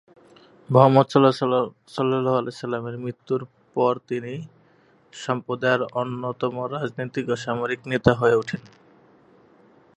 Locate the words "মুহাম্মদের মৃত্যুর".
0.69-3.41